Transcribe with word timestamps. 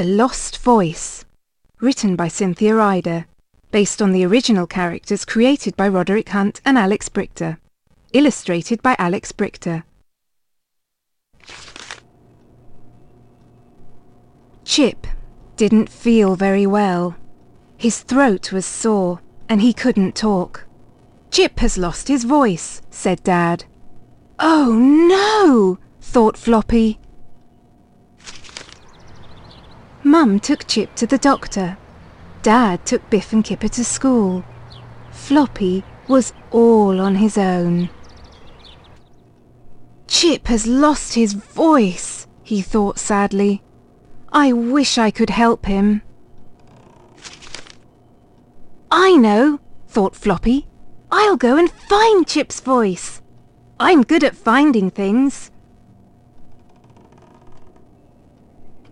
The 0.00 0.06
Lost 0.06 0.56
Voice, 0.56 1.26
written 1.78 2.16
by 2.16 2.26
Cynthia 2.28 2.74
Rider, 2.74 3.26
based 3.70 4.00
on 4.00 4.12
the 4.12 4.24
original 4.24 4.66
characters 4.66 5.26
created 5.26 5.76
by 5.76 5.88
Roderick 5.88 6.30
Hunt 6.30 6.62
and 6.64 6.78
Alex 6.78 7.10
Brychta, 7.10 7.58
illustrated 8.14 8.80
by 8.80 8.96
Alex 8.98 9.30
Brychta. 9.30 9.82
Chip 14.64 15.06
didn't 15.58 15.90
feel 15.90 16.34
very 16.34 16.66
well. 16.66 17.16
His 17.76 17.98
throat 17.98 18.52
was 18.52 18.64
sore 18.64 19.20
and 19.50 19.60
he 19.60 19.74
couldn't 19.74 20.14
talk. 20.14 20.64
Chip 21.30 21.58
has 21.58 21.76
lost 21.76 22.08
his 22.08 22.24
voice, 22.24 22.80
said 22.88 23.22
Dad. 23.22 23.66
Oh 24.38 24.72
no, 24.72 25.78
thought 26.00 26.38
Floppy. 26.38 26.99
Mum 30.02 30.40
took 30.40 30.66
Chip 30.66 30.94
to 30.94 31.06
the 31.06 31.18
doctor. 31.18 31.76
Dad 32.42 32.86
took 32.86 33.08
Biff 33.10 33.32
and 33.32 33.44
Kipper 33.44 33.68
to 33.68 33.84
school. 33.84 34.44
Floppy 35.10 35.84
was 36.08 36.32
all 36.50 37.00
on 37.00 37.16
his 37.16 37.36
own. 37.36 37.90
Chip 40.06 40.46
has 40.46 40.66
lost 40.66 41.14
his 41.14 41.34
voice, 41.34 42.26
he 42.42 42.62
thought 42.62 42.98
sadly. 42.98 43.62
I 44.32 44.52
wish 44.52 44.96
I 44.96 45.10
could 45.10 45.30
help 45.30 45.66
him. 45.66 46.02
I 48.90 49.16
know, 49.16 49.60
thought 49.86 50.16
Floppy. 50.16 50.66
I'll 51.12 51.36
go 51.36 51.56
and 51.56 51.70
find 51.70 52.26
Chip's 52.26 52.60
voice. 52.60 53.20
I'm 53.78 54.02
good 54.02 54.24
at 54.24 54.36
finding 54.36 54.90
things. 54.90 55.49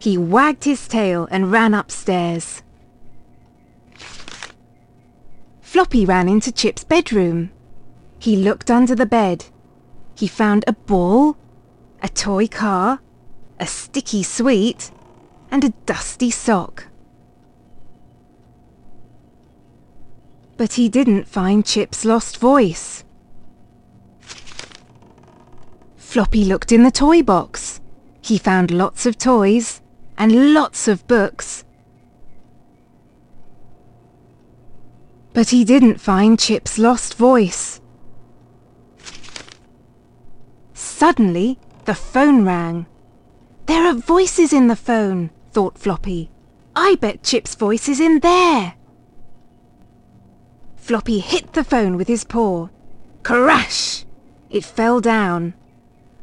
He 0.00 0.16
wagged 0.16 0.64
his 0.64 0.86
tail 0.86 1.26
and 1.30 1.50
ran 1.50 1.74
upstairs. 1.74 2.62
Floppy 5.60 6.06
ran 6.06 6.28
into 6.28 6.52
Chip's 6.52 6.84
bedroom. 6.84 7.50
He 8.18 8.36
looked 8.36 8.70
under 8.70 8.94
the 8.94 9.06
bed. 9.06 9.46
He 10.14 10.28
found 10.28 10.64
a 10.66 10.72
ball, 10.72 11.36
a 12.00 12.08
toy 12.08 12.46
car, 12.46 13.00
a 13.58 13.66
sticky 13.66 14.22
sweet, 14.22 14.92
and 15.50 15.64
a 15.64 15.74
dusty 15.84 16.30
sock. 16.30 16.86
But 20.56 20.74
he 20.74 20.88
didn't 20.88 21.28
find 21.28 21.66
Chip's 21.66 22.05
lost 22.05 22.38
voice. 22.38 23.05
Floppy 25.96 26.44
looked 26.44 26.72
in 26.72 26.84
the 26.84 26.90
toy 26.90 27.22
box. 27.22 27.80
He 28.20 28.38
found 28.38 28.70
lots 28.70 29.05
of 29.05 29.18
toys 29.18 29.83
and 30.19 30.52
lots 30.52 30.88
of 30.88 31.06
books. 31.06 31.64
But 35.33 35.50
he 35.50 35.64
didn't 35.64 36.00
find 36.00 36.38
Chip's 36.38 36.77
lost 36.78 37.14
voice. 37.14 37.80
Suddenly, 40.74 41.58
the 41.84 41.94
phone 41.94 42.44
rang. 42.44 42.86
There 43.66 43.86
are 43.86 43.94
voices 43.94 44.52
in 44.52 44.66
the 44.66 44.77
phone, 44.77 45.30
thought 45.52 45.78
Floppy. 45.78 46.30
I 46.74 46.96
bet 46.96 47.22
Chip's 47.22 47.55
voice 47.55 47.89
is 47.89 48.00
in 48.00 48.19
there. 48.19 48.74
Floppy 50.77 51.20
hit 51.20 51.52
the 51.52 51.64
phone 51.64 51.96
with 51.96 52.08
his 52.08 52.24
paw. 52.24 52.69
Crash! 53.22 54.05
It 54.50 54.64
fell 54.64 55.00
down. 55.00 55.55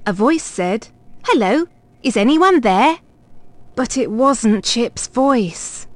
A 0.05 0.11
voice 0.11 0.43
said, 0.43 0.89
Hello, 1.23 1.67
is 2.03 2.17
anyone 2.17 2.61
there? 2.61 2.99
But 3.75 3.97
it 3.97 4.09
wasn't 4.09 4.63
Chip's 4.63 5.07
voice. 5.07 5.87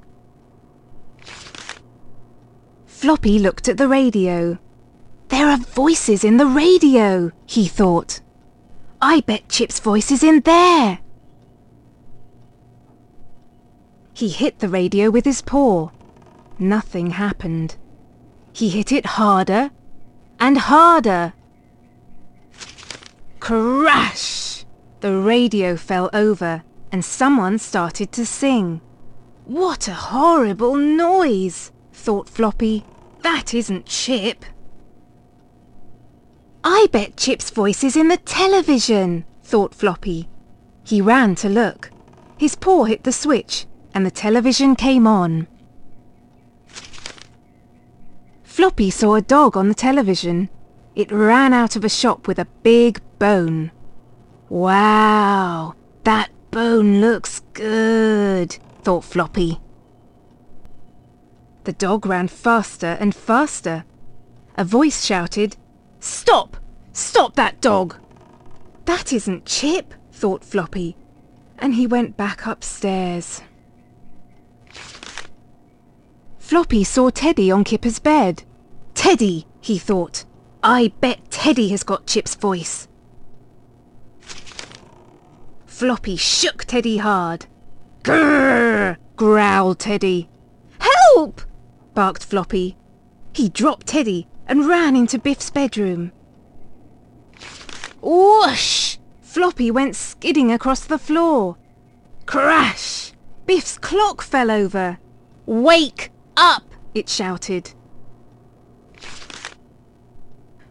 Floppy 2.86 3.39
looked 3.39 3.69
at 3.69 3.77
the 3.77 3.88
radio. 3.88 4.59
There 5.30 5.47
are 5.47 5.58
voices 5.58 6.26
in 6.26 6.37
the 6.37 6.45
radio, 6.45 7.31
he 7.45 7.67
thought. 7.67 8.20
I 9.02 9.21
bet 9.21 9.48
Chip's 9.48 9.80
voice 9.80 10.11
is 10.11 10.23
in 10.23 10.42
there. 10.42 10.99
He 14.14 14.27
hit 14.27 14.59
the 14.59 14.67
radio 14.67 15.09
with 15.09 15.23
his 15.23 15.42
paw. 15.42 15.92
Nothing 16.58 17.11
happened. 17.11 17.77
He 18.52 18.67
hit 18.67 18.92
it 18.92 19.05
harder 19.05 19.71
and 20.37 20.58
harder. 20.58 21.31
Crash! 23.39 24.65
The 24.99 25.15
radio 25.15 25.77
fell 25.77 26.09
over 26.11 26.64
and 26.92 27.04
someone 27.04 27.58
started 27.58 28.11
to 28.14 28.26
sing. 28.26 28.82
What 29.45 29.88
a 29.88 29.94
horrible 29.94 30.76
noise, 30.76 31.72
thought 31.92 32.30
Floppy. 32.30 32.86
That 33.22 33.54
isn't 33.54 33.86
Chip. 33.86 34.45
I 36.64 36.88
bet 36.92 37.17
Chip's 37.17 37.49
voice 37.49 37.83
is 37.83 37.95
in 37.95 38.08
the 38.10 38.17
television, 38.17 39.26
thought 39.44 39.73
Floppy. 39.73 40.30
He 40.83 41.02
ran 41.02 41.36
to 41.36 41.49
look. 41.49 41.92
His 42.38 42.55
paw 42.55 42.83
hit 42.86 43.04
the 43.04 43.11
switch 43.11 43.66
and 43.94 44.05
the 44.05 44.11
television 44.11 44.76
came 44.76 45.08
on. 45.08 45.48
Floppy 48.44 48.89
saw 48.89 49.16
a 49.16 49.22
dog 49.22 49.55
on 49.55 49.67
the 49.67 49.73
television. 49.73 50.49
It 50.95 51.11
ran 51.11 51.54
out 51.54 51.76
of 51.76 51.86
a 51.86 51.89
shop 51.89 52.28
with 52.28 52.39
a 52.39 52.48
big 52.64 53.02
bone. 53.17 53.72
Wow, 54.49 55.76
that 56.04 56.30
bone 56.52 57.02
looks 57.02 57.42
good, 57.54 58.58
thought 58.82 59.04
Floppy. 59.04 59.60
The 61.65 61.73
dog 61.73 62.05
ran 62.05 62.27
faster 62.27 62.98
and 62.99 63.14
faster. 63.14 63.86
A 64.58 64.64
voice 64.64 65.05
shouted, 65.05 65.58
Stop! 65.99 66.58
Stop 66.93 67.36
that 67.36 67.61
dog! 67.61 67.95
That 68.86 69.14
isn't 69.14 69.45
Chip, 69.45 69.93
thought 70.11 70.43
Floppy, 70.43 70.95
and 71.60 71.76
he 71.76 71.86
went 71.86 72.17
back 72.17 72.45
upstairs. 72.45 73.42
Floppy 76.39 76.83
saw 76.83 77.11
Teddy 77.11 77.52
on 77.52 77.64
Kipper's 77.64 77.99
bed. 77.99 78.43
Teddy, 78.95 79.45
he 79.61 79.77
thought. 79.77 80.26
I 80.64 80.92
bet 80.99 81.30
Teddy 81.30 81.70
has 81.70 81.83
got 81.83 82.08
Chip's 82.08 82.36
voice. 82.36 82.87
Floppy 85.80 86.17
shook 86.17 86.66
Teddy 86.66 86.98
hard. 86.98 87.45
Grrr! 88.04 88.98
growled 89.16 89.80
Teddy. 89.80 90.28
Help! 90.78 91.42
barked 91.94 92.26
Floppy. 92.26 92.76
He 93.32 93.48
dropped 93.48 93.88
Teddy 93.88 94.28
and 94.45 94.67
ran 94.67 94.98
into 94.98 95.17
Biff's 95.17 95.50
bedroom. 95.50 96.12
Whoosh! 98.02 98.98
Floppy 99.22 99.72
went 99.72 99.95
skidding 99.95 100.52
across 100.52 100.84
the 100.84 100.98
floor. 100.98 101.56
Crash! 102.26 103.14
Biff's 103.46 103.78
clock 103.78 104.22
fell 104.22 104.52
over. 104.52 105.00
Wake 105.46 106.11
up! 106.36 106.64
it 106.94 107.08
shouted. 107.08 107.72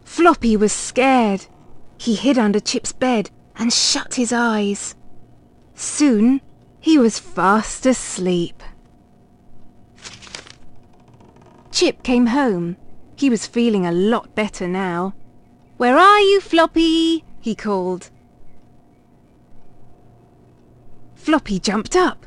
Floppy 0.03 0.55
was 0.55 0.71
scared. 0.71 1.47
He 1.97 2.13
hid 2.13 2.37
under 2.37 2.59
Chip's 2.59 2.93
bed 2.93 3.31
and 3.55 3.73
shut 3.73 4.13
his 4.13 4.31
eyes. 4.31 4.93
Soon 5.79 6.41
he 6.81 6.97
was 6.97 7.19
fast 7.19 7.85
asleep. 7.85 8.61
Chip 11.71 12.03
came 12.03 12.25
home. 12.27 12.75
He 13.15 13.29
was 13.29 13.47
feeling 13.47 13.85
a 13.85 13.93
lot 13.93 14.35
better 14.35 14.67
now. 14.67 15.13
Where 15.77 15.97
are 15.97 16.19
you, 16.19 16.41
Floppy? 16.41 17.23
he 17.39 17.55
called. 17.55 18.09
Floppy 21.15 21.61
jumped 21.61 21.95
up. 21.95 22.25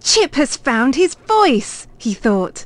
Chip 0.00 0.36
has 0.36 0.56
found 0.56 0.94
his 0.94 1.14
voice, 1.14 1.86
he 1.98 2.14
thought. 2.14 2.64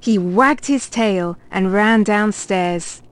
He 0.00 0.16
wagged 0.16 0.64
his 0.64 0.88
tail 0.88 1.36
and 1.50 1.74
ran 1.74 2.04
downstairs. 2.04 3.02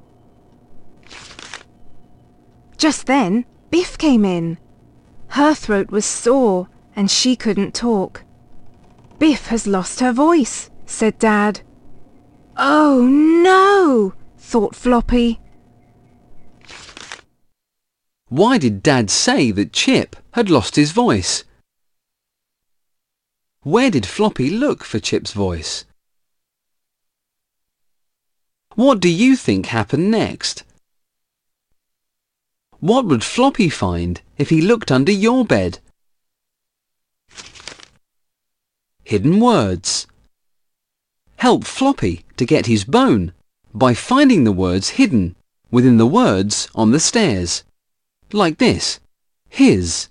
Just 2.79 3.05
then, 3.05 3.45
Biff 3.71 3.99
came 3.99 4.25
in. 4.25 4.57
Her 5.33 5.55
throat 5.55 5.91
was 5.91 6.05
sore 6.05 6.69
and 6.95 7.11
she 7.11 7.37
couldn't 7.37 7.75
talk. 7.75 8.23
Biff 9.19 9.47
has 9.47 9.67
lost 9.67 10.01
her 10.01 10.13
voice, 10.13 10.69
said 10.85 11.19
Dad. 11.19 11.63
Oh 12.59 13.07
no, 13.07 14.13
thought 14.37 14.77
Floppy. 14.77 15.41
Why 18.29 18.59
did 18.59 18.83
Dad 18.83 19.09
say 19.09 19.51
that 19.53 19.73
Chip 19.73 20.17
had 20.33 20.51
lost 20.51 20.77
his 20.77 20.93
voice? 20.93 21.45
Where 23.63 23.91
did 23.91 24.05
Floppy 24.05 24.51
look 24.51 24.85
for 24.85 25.01
Chip's 25.01 25.33
voice? 25.33 25.87
What 28.75 29.01
do 29.01 29.09
you 29.09 29.37
think 29.37 29.67
happened 29.67 30.11
next? 30.11 30.65
What 32.83 33.05
would 33.07 33.23
Floppy 33.23 33.69
find 33.69 34.21
if 34.39 34.51
he 34.51 34.61
looked 34.61 34.91
under 34.91 35.13
your 35.13 35.45
bed? 35.45 35.79
hidden 39.05 39.39
words. 39.39 40.09
Help 41.37 41.63
Floppy 41.63 42.25
to 42.37 42.45
get 42.45 42.67
his 42.67 42.83
bone 42.85 43.33
by 43.73 43.95
finding 43.95 44.43
the 44.43 44.59
words 44.65 44.97
hidden 44.99 45.37
within 45.71 45.97
the 45.97 46.07
words 46.07 46.69
on 46.75 46.91
the 46.91 46.99
stairs. 46.99 47.63
Like 48.33 48.59
this. 48.59 48.99
His, 49.49 50.09